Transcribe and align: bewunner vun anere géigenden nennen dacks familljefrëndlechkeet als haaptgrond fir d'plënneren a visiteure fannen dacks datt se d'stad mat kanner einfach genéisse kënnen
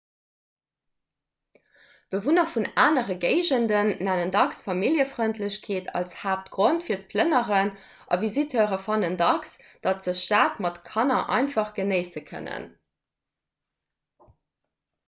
bewunner 2.13 2.45
vun 2.53 2.63
anere 2.85 3.17
géigenden 3.25 3.91
nennen 4.07 4.31
dacks 4.37 4.61
familljefrëndlechkeet 4.69 5.91
als 6.01 6.15
haaptgrond 6.23 6.87
fir 6.89 7.03
d'plënneren 7.05 7.71
a 8.13 8.19
visiteure 8.25 8.81
fannen 8.89 9.19
dacks 9.21 9.53
datt 9.87 10.03
se 10.09 10.17
d'stad 10.19 10.59
mat 10.69 10.83
kanner 10.91 11.23
einfach 11.39 11.73
genéisse 11.81 12.25
kënnen 12.33 12.67